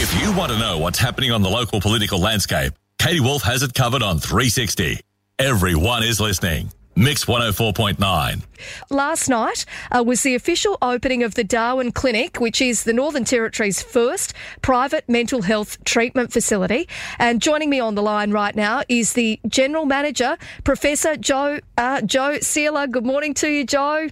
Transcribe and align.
If 0.00 0.22
you 0.22 0.32
want 0.32 0.52
to 0.52 0.58
know 0.60 0.78
what's 0.78 1.00
happening 1.00 1.32
on 1.32 1.42
the 1.42 1.48
local 1.48 1.80
political 1.80 2.20
landscape, 2.20 2.72
Katie 3.00 3.18
Woolf 3.18 3.42
has 3.42 3.64
it 3.64 3.74
covered 3.74 4.00
on 4.00 4.20
360. 4.20 5.00
Everyone 5.40 6.04
is 6.04 6.20
listening. 6.20 6.70
Mix 6.94 7.24
104.9. 7.24 8.42
Last 8.90 9.28
night 9.28 9.64
uh, 9.90 10.04
was 10.04 10.22
the 10.22 10.36
official 10.36 10.78
opening 10.80 11.24
of 11.24 11.34
the 11.34 11.42
Darwin 11.42 11.90
Clinic, 11.90 12.38
which 12.38 12.62
is 12.62 12.84
the 12.84 12.92
Northern 12.92 13.24
Territory's 13.24 13.82
first 13.82 14.34
private 14.62 15.08
mental 15.08 15.42
health 15.42 15.82
treatment 15.84 16.32
facility. 16.32 16.88
And 17.18 17.42
joining 17.42 17.68
me 17.68 17.80
on 17.80 17.96
the 17.96 18.02
line 18.02 18.30
right 18.30 18.54
now 18.54 18.82
is 18.88 19.14
the 19.14 19.40
General 19.48 19.84
Manager, 19.84 20.38
Professor 20.62 21.16
Joe 21.16 21.58
uh, 21.76 22.02
Joe 22.02 22.38
Sealer. 22.38 22.86
Good 22.86 23.04
morning 23.04 23.34
to 23.34 23.48
you, 23.48 23.64
Joe. 23.64 24.10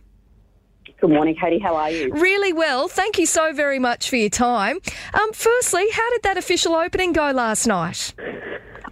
Good 0.99 1.11
morning, 1.11 1.37
Katie. 1.37 1.59
How 1.59 1.77
are 1.77 1.91
you? 1.91 2.11
Really 2.13 2.55
well. 2.55 2.89
Thank 2.89 3.19
you 3.19 3.27
so 3.27 3.53
very 3.53 3.79
much 3.79 4.09
for 4.09 4.17
your 4.17 4.31
time. 4.31 4.79
Um, 5.13 5.33
firstly, 5.33 5.87
how 5.93 6.11
did 6.11 6.23
that 6.23 6.39
official 6.39 6.75
opening 6.75 7.13
go 7.13 7.33
last 7.33 7.67
night? 7.67 8.15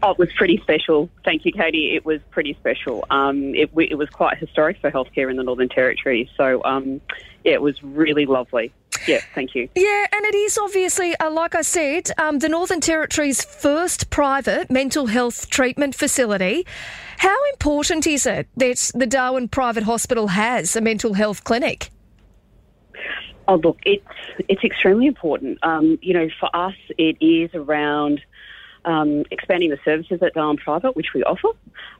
Oh, 0.02 0.10
it 0.10 0.18
was 0.18 0.28
pretty 0.36 0.58
special. 0.62 1.08
Thank 1.24 1.46
you, 1.46 1.52
Katie. 1.52 1.94
It 1.96 2.04
was 2.04 2.20
pretty 2.30 2.54
special. 2.60 3.06
Um, 3.08 3.54
it, 3.54 3.70
it, 3.74 3.96
was 3.96 4.10
quite 4.10 4.36
historic 4.36 4.78
for 4.78 4.90
healthcare 4.90 5.30
in 5.30 5.38
the 5.38 5.42
Northern 5.42 5.70
Territory. 5.70 6.28
So, 6.36 6.62
um, 6.62 7.00
yeah, 7.42 7.54
it 7.54 7.62
was 7.62 7.82
really 7.82 8.26
lovely. 8.26 8.70
Yeah, 9.06 9.20
thank 9.34 9.54
you. 9.54 9.70
Yeah, 9.74 10.06
and 10.12 10.26
it 10.26 10.34
is 10.34 10.58
obviously, 10.58 11.16
uh, 11.16 11.30
like 11.30 11.54
I 11.54 11.62
said, 11.62 12.10
um, 12.18 12.38
the 12.38 12.50
Northern 12.50 12.82
Territory's 12.82 13.42
first 13.42 14.10
private 14.10 14.70
mental 14.70 15.06
health 15.06 15.48
treatment 15.48 15.94
facility. 15.94 16.66
How 17.16 17.36
important 17.52 18.06
is 18.06 18.26
it 18.26 18.46
that 18.56 18.90
the 18.94 19.06
Darwin 19.06 19.48
Private 19.48 19.84
Hospital 19.84 20.28
has 20.28 20.76
a 20.76 20.82
mental 20.82 21.14
health 21.14 21.44
clinic? 21.44 21.90
Oh, 23.46 23.56
look, 23.56 23.78
it's 23.84 24.04
it's 24.48 24.64
extremely 24.64 25.06
important. 25.06 25.58
Um, 25.62 25.98
you 26.00 26.14
know, 26.14 26.28
for 26.40 26.54
us, 26.54 26.74
it 26.96 27.16
is 27.20 27.50
around 27.54 28.22
um, 28.84 29.24
expanding 29.30 29.70
the 29.70 29.78
services 29.84 30.22
at 30.22 30.34
Darwin 30.34 30.56
Private, 30.56 30.96
which 30.96 31.12
we 31.14 31.22
offer. 31.24 31.48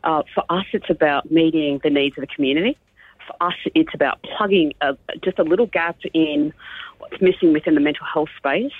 Uh, 0.02 0.22
for 0.34 0.44
us, 0.48 0.66
it's 0.72 0.90
about 0.90 1.30
meeting 1.30 1.80
the 1.82 1.90
needs 1.90 2.16
of 2.16 2.22
the 2.22 2.26
community. 2.34 2.78
For 3.26 3.46
us, 3.46 3.54
it's 3.74 3.94
about 3.94 4.22
plugging 4.22 4.74
a, 4.80 4.96
just 5.22 5.38
a 5.38 5.44
little 5.44 5.66
gap 5.66 5.96
in 6.12 6.52
what's 6.98 7.20
missing 7.20 7.52
within 7.52 7.74
the 7.74 7.80
mental 7.80 8.06
health 8.06 8.28
space, 8.36 8.72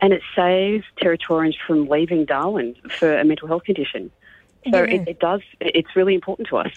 and 0.00 0.12
it 0.12 0.22
saves 0.34 0.84
Territorians 1.00 1.56
from 1.66 1.88
leaving 1.88 2.24
Darwin 2.24 2.74
for 2.90 3.16
a 3.16 3.24
mental 3.24 3.48
health 3.48 3.64
condition. 3.64 4.10
So 4.70 4.82
yeah. 4.82 4.94
it, 4.94 5.08
it, 5.08 5.18
does, 5.20 5.40
it's 5.60 5.94
really 5.96 6.14
important 6.14 6.48
to 6.48 6.58
us. 6.58 6.70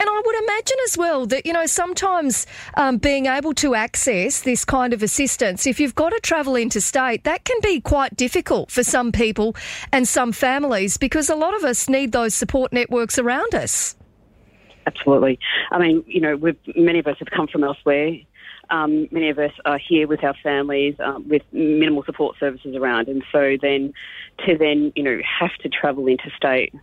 And 0.00 0.08
I 0.08 0.22
would 0.24 0.36
imagine 0.44 0.76
as 0.86 0.98
well 0.98 1.26
that, 1.26 1.46
you 1.46 1.52
know, 1.52 1.66
sometimes 1.66 2.46
um, 2.76 2.98
being 2.98 3.26
able 3.26 3.54
to 3.54 3.74
access 3.74 4.40
this 4.42 4.64
kind 4.64 4.92
of 4.92 5.02
assistance, 5.02 5.66
if 5.66 5.80
you've 5.80 5.94
got 5.94 6.10
to 6.10 6.20
travel 6.20 6.56
interstate, 6.56 7.24
that 7.24 7.44
can 7.44 7.58
be 7.62 7.80
quite 7.80 8.16
difficult 8.16 8.70
for 8.70 8.82
some 8.82 9.12
people 9.12 9.56
and 9.92 10.06
some 10.06 10.32
families 10.32 10.96
because 10.96 11.30
a 11.30 11.36
lot 11.36 11.54
of 11.54 11.64
us 11.64 11.88
need 11.88 12.12
those 12.12 12.34
support 12.34 12.72
networks 12.72 13.18
around 13.18 13.54
us. 13.54 13.96
Absolutely. 14.86 15.38
I 15.70 15.78
mean, 15.78 16.04
you 16.06 16.20
know, 16.20 16.38
many 16.76 16.98
of 16.98 17.06
us 17.06 17.16
have 17.18 17.28
come 17.30 17.46
from 17.46 17.64
elsewhere. 17.64 18.16
Um, 18.70 19.08
many 19.10 19.30
of 19.30 19.38
us 19.38 19.52
are 19.64 19.78
here 19.78 20.06
with 20.06 20.24
our 20.24 20.34
families 20.42 20.96
um, 20.98 21.28
with 21.28 21.42
minimal 21.52 22.02
support 22.04 22.36
services 22.38 22.74
around, 22.74 23.08
and 23.08 23.22
so 23.30 23.56
then 23.60 23.92
to 24.46 24.56
then 24.56 24.92
you 24.96 25.02
know 25.02 25.18
have 25.40 25.54
to 25.62 25.68
travel 25.68 26.08
interstate 26.08 26.74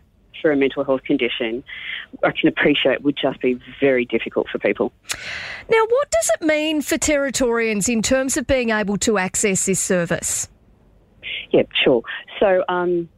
for 0.41 0.51
a 0.51 0.55
mental 0.55 0.83
health 0.83 1.03
condition, 1.03 1.63
I 2.23 2.31
can 2.31 2.47
appreciate 2.47 3.01
would 3.01 3.17
just 3.21 3.41
be 3.41 3.59
very 3.79 4.05
difficult 4.05 4.47
for 4.49 4.59
people. 4.59 4.91
Now, 5.69 5.85
what 5.87 6.11
does 6.11 6.31
it 6.39 6.45
mean 6.45 6.81
for 6.81 6.97
Territorians 6.97 7.89
in 7.89 8.01
terms 8.01 8.37
of 8.37 8.47
being 8.47 8.69
able 8.69 8.97
to 8.97 9.17
access 9.17 9.65
this 9.65 9.79
service? 9.79 10.47
Yeah, 11.51 11.63
sure. 11.83 12.03
So, 12.39 12.63
um, 12.67 13.09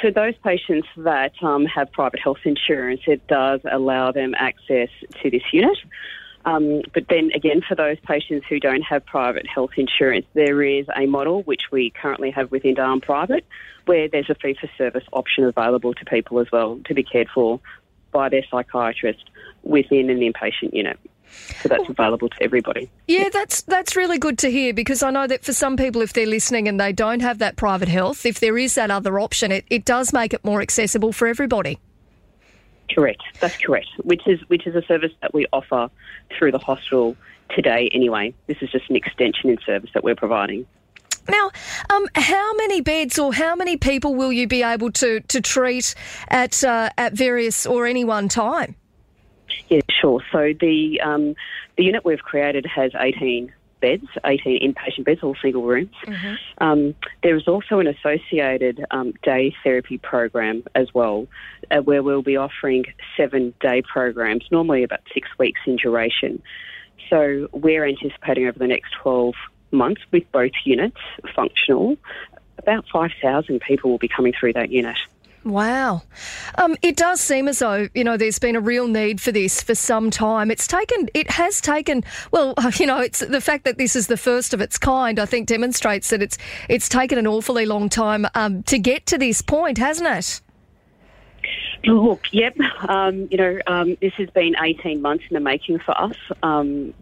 for 0.00 0.10
those 0.10 0.34
patients 0.44 0.86
that 0.98 1.32
um, 1.42 1.64
have 1.64 1.90
private 1.92 2.20
health 2.20 2.38
insurance, 2.44 3.00
it 3.06 3.26
does 3.28 3.60
allow 3.70 4.12
them 4.12 4.34
access 4.36 4.88
to 5.22 5.30
this 5.30 5.42
unit. 5.52 5.78
Um, 6.46 6.82
but 6.92 7.04
then 7.08 7.30
again, 7.34 7.62
for 7.66 7.74
those 7.74 7.98
patients 8.00 8.46
who 8.48 8.60
don't 8.60 8.82
have 8.82 9.04
private 9.06 9.46
health 9.46 9.70
insurance, 9.76 10.26
there 10.34 10.62
is 10.62 10.86
a 10.94 11.06
model 11.06 11.42
which 11.44 11.62
we 11.72 11.90
currently 11.90 12.30
have 12.32 12.50
within 12.50 12.74
Darwin 12.74 13.00
Private 13.00 13.44
where 13.86 14.08
there's 14.08 14.30
a 14.30 14.34
fee 14.34 14.56
for 14.58 14.68
service 14.78 15.04
option 15.12 15.44
available 15.44 15.94
to 15.94 16.04
people 16.04 16.40
as 16.40 16.46
well 16.50 16.80
to 16.86 16.94
be 16.94 17.02
cared 17.02 17.28
for 17.34 17.60
by 18.12 18.28
their 18.28 18.44
psychiatrist 18.50 19.24
within 19.62 20.10
an 20.10 20.20
inpatient 20.20 20.72
unit. 20.72 20.98
So 21.62 21.68
that's 21.68 21.88
available 21.88 22.28
to 22.28 22.42
everybody. 22.42 22.90
Yeah, 23.08 23.28
that's 23.32 23.62
that's 23.62 23.96
really 23.96 24.18
good 24.18 24.38
to 24.38 24.50
hear 24.50 24.72
because 24.72 25.02
I 25.02 25.10
know 25.10 25.26
that 25.26 25.44
for 25.44 25.52
some 25.52 25.76
people, 25.76 26.00
if 26.00 26.12
they're 26.12 26.26
listening 26.26 26.68
and 26.68 26.78
they 26.78 26.92
don't 26.92 27.20
have 27.20 27.38
that 27.38 27.56
private 27.56 27.88
health, 27.88 28.24
if 28.24 28.40
there 28.40 28.56
is 28.56 28.74
that 28.76 28.90
other 28.90 29.18
option, 29.18 29.50
it, 29.50 29.64
it 29.68 29.84
does 29.84 30.12
make 30.12 30.32
it 30.32 30.44
more 30.44 30.60
accessible 30.60 31.12
for 31.12 31.26
everybody. 31.26 31.78
Correct. 32.90 33.22
That's 33.40 33.56
correct. 33.56 33.88
Which 34.02 34.26
is 34.26 34.40
which 34.48 34.66
is 34.66 34.74
a 34.74 34.82
service 34.82 35.12
that 35.22 35.32
we 35.34 35.46
offer 35.52 35.90
through 36.36 36.52
the 36.52 36.58
hospital 36.58 37.16
today. 37.50 37.90
Anyway, 37.92 38.34
this 38.46 38.58
is 38.60 38.70
just 38.70 38.88
an 38.90 38.96
extension 38.96 39.50
in 39.50 39.58
service 39.64 39.90
that 39.94 40.04
we're 40.04 40.14
providing. 40.14 40.66
Now, 41.28 41.50
um, 41.90 42.06
how 42.14 42.54
many 42.54 42.80
beds 42.82 43.18
or 43.18 43.32
how 43.32 43.56
many 43.56 43.76
people 43.76 44.14
will 44.14 44.32
you 44.32 44.46
be 44.46 44.62
able 44.62 44.92
to, 44.92 45.20
to 45.20 45.40
treat 45.40 45.94
at 46.28 46.62
uh, 46.62 46.90
at 46.98 47.14
various 47.14 47.64
or 47.66 47.86
any 47.86 48.04
one 48.04 48.28
time? 48.28 48.76
Yeah, 49.68 49.80
sure. 49.88 50.20
So 50.30 50.52
the 50.60 51.00
um, 51.00 51.34
the 51.76 51.84
unit 51.84 52.04
we've 52.04 52.22
created 52.22 52.66
has 52.66 52.92
18 52.98 53.52
beds, 53.84 54.06
18 54.24 54.72
inpatient 54.72 55.04
beds, 55.04 55.22
all 55.22 55.36
single 55.42 55.62
rooms. 55.62 55.94
Mm-hmm. 56.06 56.64
Um, 56.64 56.94
there 57.22 57.36
is 57.36 57.46
also 57.46 57.80
an 57.80 57.86
associated 57.86 58.82
um, 58.90 59.12
day 59.22 59.54
therapy 59.62 59.98
program 59.98 60.64
as 60.74 60.88
well, 60.94 61.26
uh, 61.70 61.80
where 61.80 62.02
we'll 62.02 62.22
be 62.22 62.38
offering 62.38 62.86
seven 63.14 63.52
day 63.60 63.82
programs, 63.82 64.44
normally 64.50 64.84
about 64.84 65.00
six 65.12 65.28
weeks 65.38 65.60
in 65.66 65.76
duration. 65.76 66.42
So 67.10 67.48
we're 67.52 67.86
anticipating 67.86 68.46
over 68.46 68.58
the 68.58 68.68
next 68.68 68.94
12 69.02 69.34
months 69.70 70.00
with 70.10 70.24
both 70.32 70.52
units 70.64 70.96
functional, 71.36 71.98
about 72.56 72.86
5,000 72.90 73.60
people 73.60 73.90
will 73.90 73.98
be 73.98 74.08
coming 74.08 74.32
through 74.38 74.54
that 74.54 74.70
unit. 74.70 74.96
Wow. 75.44 76.02
Um, 76.56 76.74
it 76.80 76.96
does 76.96 77.20
seem 77.20 77.48
as 77.48 77.58
though, 77.58 77.88
you 77.94 78.02
know, 78.02 78.16
there's 78.16 78.38
been 78.38 78.56
a 78.56 78.60
real 78.60 78.88
need 78.88 79.20
for 79.20 79.30
this 79.30 79.62
for 79.62 79.74
some 79.74 80.10
time. 80.10 80.50
It's 80.50 80.66
taken, 80.66 81.08
it 81.12 81.30
has 81.30 81.60
taken, 81.60 82.02
well, 82.32 82.54
you 82.76 82.86
know, 82.86 83.00
it's 83.00 83.20
the 83.20 83.42
fact 83.42 83.64
that 83.64 83.76
this 83.76 83.94
is 83.94 84.06
the 84.06 84.16
first 84.16 84.54
of 84.54 84.60
its 84.62 84.78
kind, 84.78 85.18
I 85.18 85.26
think 85.26 85.46
demonstrates 85.46 86.08
that 86.10 86.22
it's, 86.22 86.38
it's 86.68 86.88
taken 86.88 87.18
an 87.18 87.26
awfully 87.26 87.66
long 87.66 87.90
time 87.90 88.26
um, 88.34 88.62
to 88.64 88.78
get 88.78 89.04
to 89.06 89.18
this 89.18 89.42
point, 89.42 89.76
hasn't 89.76 90.08
it? 90.08 90.40
Look, 91.84 92.32
yep. 92.32 92.56
Um, 92.88 93.28
you 93.30 93.36
know, 93.36 93.58
um, 93.66 93.96
this 94.00 94.14
has 94.14 94.30
been 94.30 94.54
18 94.58 95.02
months 95.02 95.24
in 95.28 95.34
the 95.34 95.40
making 95.40 95.80
for 95.80 95.98
us. 96.00 96.16
Um, 96.42 96.94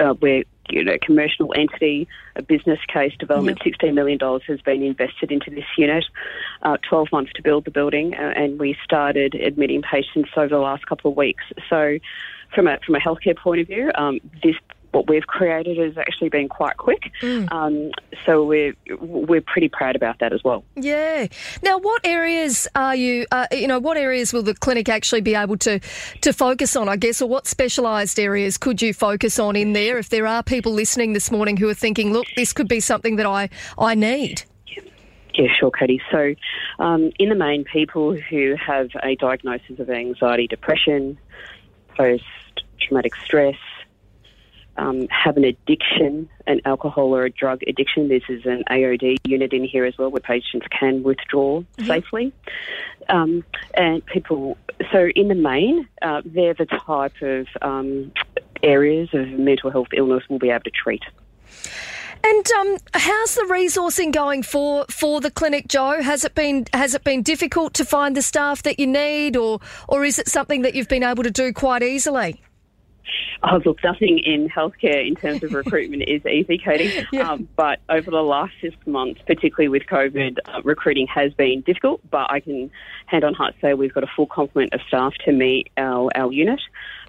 uh, 0.00 0.14
we're 0.18 0.44
you 0.72 0.84
know, 0.84 0.96
commercial 1.00 1.52
entity, 1.56 2.08
a 2.36 2.42
business 2.42 2.78
case 2.88 3.12
development. 3.18 3.60
Yep. 3.64 3.76
$16 3.80 3.94
million 3.94 4.18
has 4.46 4.60
been 4.60 4.82
invested 4.82 5.32
into 5.32 5.50
this 5.50 5.64
unit, 5.76 6.04
uh, 6.62 6.76
12 6.88 7.08
months 7.12 7.32
to 7.34 7.42
build 7.42 7.64
the 7.64 7.70
building, 7.70 8.14
uh, 8.14 8.32
and 8.36 8.58
we 8.58 8.76
started 8.84 9.34
admitting 9.34 9.82
patients 9.82 10.30
over 10.36 10.48
the 10.48 10.58
last 10.58 10.86
couple 10.86 11.10
of 11.10 11.16
weeks. 11.16 11.44
So, 11.68 11.98
from 12.54 12.66
a, 12.66 12.78
from 12.84 12.96
a 12.96 12.98
healthcare 12.98 13.36
point 13.36 13.60
of 13.60 13.68
view, 13.68 13.92
um, 13.94 14.20
this 14.42 14.56
what 14.92 15.08
we've 15.08 15.26
created 15.26 15.78
has 15.78 15.96
actually 15.96 16.28
been 16.28 16.48
quite 16.48 16.76
quick. 16.76 17.12
Mm. 17.22 17.52
Um, 17.52 17.90
so 18.26 18.44
we're 18.44 18.74
we're 19.00 19.40
pretty 19.40 19.68
proud 19.68 19.96
about 19.96 20.18
that 20.18 20.32
as 20.32 20.42
well. 20.44 20.64
Yeah. 20.76 21.26
Now, 21.62 21.78
what 21.78 22.00
areas 22.04 22.66
are 22.74 22.96
you? 22.96 23.26
Uh, 23.30 23.46
you 23.52 23.68
know, 23.68 23.78
what 23.78 23.96
areas 23.96 24.32
will 24.32 24.42
the 24.42 24.54
clinic 24.54 24.88
actually 24.88 25.20
be 25.20 25.34
able 25.34 25.56
to 25.58 25.80
to 26.22 26.32
focus 26.32 26.76
on? 26.76 26.88
I 26.88 26.96
guess, 26.96 27.22
or 27.22 27.28
what 27.28 27.46
specialised 27.46 28.18
areas 28.18 28.58
could 28.58 28.82
you 28.82 28.92
focus 28.92 29.38
on 29.38 29.56
in 29.56 29.72
there? 29.72 29.98
If 29.98 30.08
there 30.08 30.26
are 30.26 30.42
people 30.42 30.72
listening 30.72 31.12
this 31.12 31.30
morning 31.30 31.56
who 31.56 31.68
are 31.68 31.74
thinking, 31.74 32.12
look, 32.12 32.26
this 32.36 32.52
could 32.52 32.68
be 32.68 32.80
something 32.80 33.16
that 33.16 33.26
I 33.26 33.48
I 33.78 33.94
need. 33.94 34.42
Yeah, 35.34 35.46
sure, 35.58 35.70
Katie. 35.70 36.02
So, 36.10 36.34
um, 36.80 37.12
in 37.18 37.28
the 37.28 37.36
main, 37.36 37.64
people 37.64 38.14
who 38.16 38.56
have 38.56 38.90
a 39.02 39.14
diagnosis 39.14 39.78
of 39.78 39.88
anxiety, 39.88 40.48
depression, 40.48 41.18
post 41.96 42.24
traumatic 42.80 43.14
stress, 43.16 43.56
um, 44.80 45.06
have 45.08 45.36
an 45.36 45.44
addiction, 45.44 46.28
an 46.46 46.60
alcohol 46.64 47.14
or 47.14 47.24
a 47.24 47.30
drug 47.30 47.62
addiction, 47.66 48.08
this 48.08 48.22
is 48.28 48.46
an 48.46 48.64
AOD 48.70 49.18
unit 49.24 49.52
in 49.52 49.62
here 49.62 49.84
as 49.84 49.96
well 49.98 50.10
where 50.10 50.20
patients 50.20 50.66
can 50.70 51.02
withdraw 51.02 51.62
safely. 51.84 52.32
Um, 53.08 53.44
and 53.74 54.04
people, 54.06 54.56
so 54.90 55.08
in 55.14 55.28
the 55.28 55.34
main, 55.34 55.86
uh, 56.00 56.22
they're 56.24 56.54
the 56.54 56.66
type 56.66 57.20
of 57.20 57.46
um, 57.60 58.10
areas 58.62 59.10
of 59.12 59.28
mental 59.28 59.70
health 59.70 59.88
illness 59.94 60.24
we'll 60.30 60.38
be 60.38 60.50
able 60.50 60.64
to 60.64 60.70
treat. 60.70 61.02
And 62.22 62.50
um, 62.52 62.76
how's 62.94 63.34
the 63.34 63.46
resourcing 63.50 64.12
going 64.12 64.42
for, 64.42 64.86
for 64.90 65.20
the 65.20 65.30
clinic, 65.30 65.68
Joe? 65.68 66.02
Has 66.02 66.24
it 66.24 66.34
been 66.34 66.66
has 66.74 66.94
it 66.94 67.02
been 67.02 67.22
difficult 67.22 67.72
to 67.74 67.84
find 67.84 68.14
the 68.14 68.20
staff 68.20 68.62
that 68.64 68.78
you 68.78 68.86
need, 68.86 69.38
or 69.38 69.60
or 69.88 70.04
is 70.04 70.18
it 70.18 70.28
something 70.28 70.60
that 70.62 70.74
you've 70.74 70.88
been 70.88 71.02
able 71.02 71.22
to 71.22 71.30
do 71.30 71.50
quite 71.54 71.82
easily? 71.82 72.42
Oh, 73.42 73.60
look, 73.64 73.82
nothing 73.82 74.18
in 74.18 74.48
healthcare 74.50 75.06
in 75.06 75.14
terms 75.14 75.42
of 75.42 75.52
recruitment 75.54 76.02
is 76.06 76.24
easy, 76.26 76.58
Katie. 76.58 77.06
Yeah. 77.10 77.30
Um, 77.30 77.48
but 77.56 77.80
over 77.88 78.10
the 78.10 78.22
last 78.22 78.52
six 78.60 78.76
months, 78.86 79.20
particularly 79.26 79.68
with 79.68 79.84
COVID, 79.84 80.38
uh, 80.44 80.60
recruiting 80.62 81.06
has 81.06 81.32
been 81.32 81.62
difficult. 81.62 82.02
But 82.10 82.30
I 82.30 82.40
can 82.40 82.70
hand 83.06 83.24
on 83.24 83.32
heart 83.32 83.54
say 83.60 83.72
we've 83.72 83.94
got 83.94 84.04
a 84.04 84.10
full 84.14 84.26
complement 84.26 84.74
of 84.74 84.80
staff 84.88 85.14
to 85.24 85.32
meet 85.32 85.70
our, 85.78 86.10
our 86.14 86.30
unit. 86.30 86.60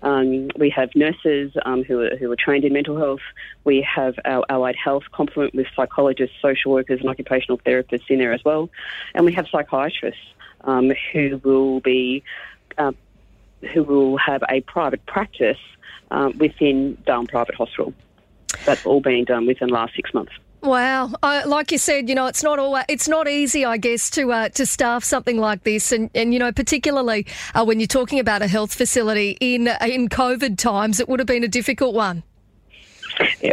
Um, 0.04 0.50
we 0.58 0.70
have 0.70 0.90
nurses 0.96 1.52
um, 1.66 1.84
who, 1.84 2.02
are, 2.02 2.16
who 2.16 2.32
are 2.32 2.38
trained 2.38 2.64
in 2.64 2.74
mental 2.74 2.98
health. 2.98 3.22
We 3.66 3.82
have 3.82 4.16
our 4.24 4.46
allied 4.50 4.78
health 4.82 5.04
complement 5.12 5.54
with 5.54 5.68
psychologists, 5.76 6.36
social 6.42 6.72
workers, 6.72 7.02
and 7.02 7.10
occupational 7.10 7.60
therapists 7.60 8.10
in 8.10 8.20
there 8.20 8.34
as 8.34 8.44
well. 8.46 8.70
And 9.14 9.26
we 9.26 9.34
have 9.34 9.48
psychiatrists 9.52 10.22
um, 10.64 10.92
who 11.12 11.42
will 11.44 11.82
be 11.82 12.24
uh, 12.78 12.94
who 13.74 13.84
will 13.84 14.18
have 14.18 14.44
a 14.50 14.62
private 14.62 15.06
practice 15.06 15.58
um, 16.12 16.38
within 16.38 16.98
Darwin 17.06 17.28
Private 17.28 17.56
Hospital. 17.56 17.94
That's 18.66 18.86
all 18.86 19.02
being 19.02 19.26
done 19.26 19.48
within 19.48 19.70
the 19.70 19.74
last 19.74 19.96
six 19.96 20.14
months. 20.14 20.34
Wow, 20.62 21.12
like 21.24 21.72
you 21.72 21.80
said, 21.80 22.08
you 22.08 22.14
know, 22.14 22.28
it's 22.28 22.44
not 22.44 22.60
always, 22.60 22.86
it's 22.88 23.08
not 23.08 23.28
easy, 23.28 23.66
I 23.66 23.78
guess, 23.78 24.12
to 24.12 24.32
uh, 24.32 24.50
to 24.50 24.68
staff 24.68 25.04
something 25.04 25.40
like 25.40 25.64
this, 25.64 25.92
and 25.92 26.12
and 26.14 26.34
you 26.34 26.40
know, 26.40 26.52
particularly 26.52 27.26
uh, 27.56 27.66
when 27.66 27.80
you're 27.80 27.88
talking 27.88 28.20
about 28.20 28.44
a 28.44 28.48
health 28.48 28.72
facility 28.72 29.38
in 29.40 29.68
in 29.82 30.08
COVID 30.08 30.60
times, 30.60 31.00
it 31.00 31.10
would 31.10 31.20
have 31.20 31.26
been 31.28 31.44
a 31.44 31.48
difficult 31.48 31.96
one. 31.96 32.22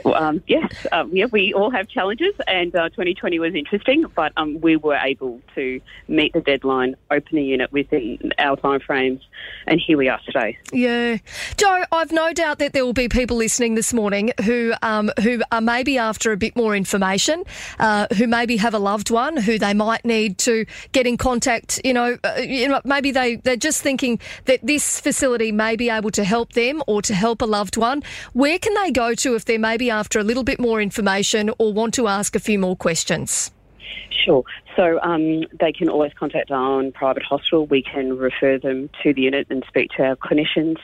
Um, 0.04 0.42
yes, 0.46 0.86
um, 0.92 1.14
yeah, 1.14 1.26
we 1.26 1.52
all 1.54 1.70
have 1.70 1.88
challenges, 1.88 2.34
and 2.46 2.74
uh, 2.74 2.88
2020 2.90 3.38
was 3.38 3.54
interesting, 3.54 4.04
but 4.14 4.32
um, 4.36 4.60
we 4.60 4.76
were 4.76 4.96
able 4.96 5.40
to 5.54 5.80
meet 6.08 6.32
the 6.32 6.40
deadline, 6.40 6.96
open 7.10 7.36
the 7.36 7.42
unit 7.42 7.72
within 7.72 8.32
our 8.38 8.56
timeframes, 8.56 9.20
and 9.66 9.80
here 9.80 9.96
we 9.96 10.08
are 10.08 10.20
today. 10.26 10.58
Yeah, 10.72 11.18
Joe, 11.56 11.84
I've 11.92 12.12
no 12.12 12.32
doubt 12.32 12.58
that 12.58 12.72
there 12.72 12.84
will 12.84 12.92
be 12.92 13.08
people 13.08 13.36
listening 13.36 13.74
this 13.74 13.92
morning 13.92 14.32
who 14.44 14.74
um, 14.82 15.10
who 15.22 15.42
are 15.50 15.60
maybe 15.60 15.98
after 15.98 16.32
a 16.32 16.36
bit 16.36 16.56
more 16.56 16.76
information, 16.76 17.44
uh, 17.78 18.06
who 18.16 18.26
maybe 18.26 18.56
have 18.56 18.74
a 18.74 18.78
loved 18.78 19.10
one 19.10 19.36
who 19.36 19.58
they 19.58 19.74
might 19.74 20.04
need 20.04 20.38
to 20.38 20.66
get 20.92 21.06
in 21.06 21.16
contact. 21.16 21.80
You 21.84 21.94
know, 21.94 22.18
uh, 22.24 22.34
you 22.40 22.68
know, 22.68 22.80
maybe 22.84 23.10
they 23.10 23.36
they're 23.36 23.56
just 23.56 23.82
thinking 23.82 24.20
that 24.44 24.60
this 24.62 25.00
facility 25.00 25.52
may 25.52 25.76
be 25.76 25.90
able 25.90 26.10
to 26.12 26.24
help 26.24 26.52
them 26.52 26.82
or 26.86 27.02
to 27.02 27.14
help 27.14 27.42
a 27.42 27.46
loved 27.46 27.76
one. 27.76 28.02
Where 28.32 28.58
can 28.58 28.74
they 28.74 28.90
go 28.90 29.14
to 29.14 29.34
if 29.34 29.44
they're 29.44 29.58
maybe 29.58 29.77
after 29.86 30.18
a 30.18 30.24
little 30.24 30.44
bit 30.44 30.58
more 30.58 30.80
information 30.82 31.50
or 31.58 31.72
want 31.72 31.94
to 31.94 32.08
ask 32.08 32.34
a 32.34 32.40
few 32.40 32.58
more 32.58 32.76
questions? 32.76 33.50
Sure. 34.10 34.44
So 34.76 35.00
um, 35.02 35.44
they 35.58 35.72
can 35.72 35.88
always 35.88 36.12
contact 36.12 36.50
our 36.50 36.78
own 36.78 36.92
private 36.92 37.22
hospital. 37.22 37.66
We 37.66 37.82
can 37.82 38.16
refer 38.16 38.58
them 38.58 38.90
to 39.02 39.12
the 39.12 39.22
unit 39.22 39.46
and 39.50 39.64
speak 39.66 39.90
to 39.96 40.02
our 40.04 40.16
clinicians. 40.16 40.76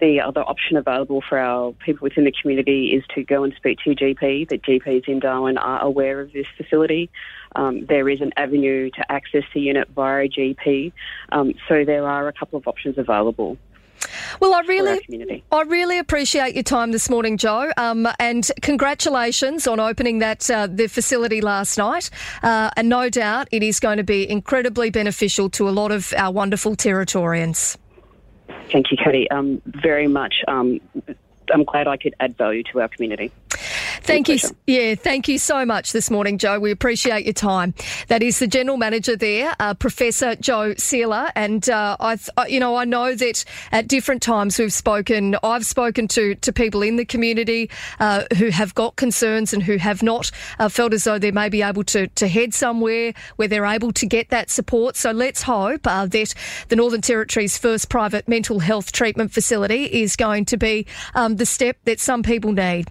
The 0.00 0.20
other 0.20 0.40
option 0.40 0.76
available 0.76 1.22
for 1.28 1.38
our 1.38 1.72
people 1.72 2.04
within 2.04 2.24
the 2.24 2.32
community 2.32 2.88
is 2.88 3.04
to 3.14 3.22
go 3.22 3.44
and 3.44 3.52
speak 3.54 3.78
to 3.80 3.90
your 3.90 3.96
GP. 3.96 4.48
The 4.48 4.58
GPs 4.58 5.08
in 5.08 5.20
Darwin 5.20 5.58
are 5.58 5.82
aware 5.82 6.20
of 6.20 6.32
this 6.32 6.46
facility. 6.56 7.10
Um, 7.54 7.86
there 7.86 8.08
is 8.08 8.20
an 8.20 8.32
avenue 8.36 8.90
to 8.90 9.12
access 9.12 9.44
the 9.54 9.60
unit 9.60 9.88
via 9.94 10.24
a 10.24 10.28
GP. 10.28 10.92
Um, 11.32 11.54
so 11.68 11.84
there 11.84 12.06
are 12.06 12.28
a 12.28 12.32
couple 12.32 12.58
of 12.58 12.66
options 12.66 12.98
available 12.98 13.58
Well, 14.40 14.54
I 14.54 14.60
really. 14.60 15.42
I 15.52 15.62
really 15.62 15.98
appreciate 15.98 16.54
your 16.54 16.62
time 16.62 16.92
this 16.92 17.08
morning, 17.08 17.36
Joe. 17.36 17.72
Um, 17.76 18.08
and 18.18 18.50
congratulations 18.62 19.66
on 19.66 19.80
opening 19.80 20.18
that 20.20 20.50
uh, 20.50 20.66
the 20.66 20.86
facility 20.86 21.40
last 21.40 21.78
night. 21.78 22.10
Uh, 22.42 22.70
and 22.76 22.88
no 22.88 23.08
doubt 23.08 23.48
it 23.52 23.62
is 23.62 23.80
going 23.80 23.96
to 23.96 24.04
be 24.04 24.28
incredibly 24.28 24.90
beneficial 24.90 25.48
to 25.50 25.68
a 25.68 25.70
lot 25.70 25.92
of 25.92 26.12
our 26.16 26.32
wonderful 26.32 26.76
Territorians. 26.76 27.76
Thank 28.72 28.90
you, 28.90 28.96
Katie. 29.02 29.30
Um, 29.30 29.62
very 29.66 30.08
much. 30.08 30.34
Um, 30.48 30.80
I'm 31.52 31.64
glad 31.64 31.86
I 31.86 31.96
could 31.96 32.14
add 32.20 32.36
value 32.36 32.62
to 32.72 32.80
our 32.80 32.88
community. 32.88 33.32
Thank 34.06 34.28
you. 34.28 34.38
Yeah, 34.68 34.94
thank 34.94 35.26
you 35.26 35.36
so 35.38 35.64
much 35.64 35.92
this 35.92 36.10
morning, 36.10 36.38
Joe. 36.38 36.60
We 36.60 36.70
appreciate 36.70 37.24
your 37.24 37.32
time. 37.32 37.74
That 38.06 38.22
is 38.22 38.38
the 38.38 38.46
general 38.46 38.76
manager 38.76 39.16
there, 39.16 39.54
uh, 39.58 39.74
Professor 39.74 40.36
Joe 40.36 40.74
Sealer, 40.74 41.30
and 41.34 41.68
uh, 41.68 41.96
I, 41.98 42.16
th- 42.16 42.30
you 42.48 42.60
know, 42.60 42.76
I 42.76 42.84
know 42.84 43.16
that 43.16 43.44
at 43.72 43.88
different 43.88 44.22
times 44.22 44.58
we've 44.60 44.72
spoken. 44.72 45.36
I've 45.42 45.66
spoken 45.66 46.06
to 46.08 46.36
to 46.36 46.52
people 46.52 46.82
in 46.82 46.96
the 46.96 47.04
community 47.04 47.68
uh, 47.98 48.24
who 48.36 48.50
have 48.50 48.74
got 48.74 48.94
concerns 48.94 49.52
and 49.52 49.62
who 49.62 49.76
have 49.76 50.04
not 50.04 50.30
uh, 50.60 50.68
felt 50.68 50.92
as 50.92 51.02
though 51.02 51.18
they 51.18 51.32
may 51.32 51.48
be 51.48 51.62
able 51.62 51.82
to 51.84 52.06
to 52.06 52.28
head 52.28 52.54
somewhere 52.54 53.12
where 53.36 53.48
they're 53.48 53.66
able 53.66 53.92
to 53.92 54.06
get 54.06 54.30
that 54.30 54.50
support. 54.50 54.96
So 54.96 55.10
let's 55.10 55.42
hope 55.42 55.84
uh, 55.86 56.06
that 56.06 56.34
the 56.68 56.76
Northern 56.76 57.00
Territory's 57.00 57.58
first 57.58 57.88
private 57.88 58.28
mental 58.28 58.60
health 58.60 58.92
treatment 58.92 59.32
facility 59.32 59.84
is 59.84 60.14
going 60.14 60.44
to 60.46 60.56
be 60.56 60.86
um, 61.16 61.36
the 61.36 61.46
step 61.46 61.76
that 61.86 61.98
some 61.98 62.22
people 62.22 62.52
need. 62.52 62.84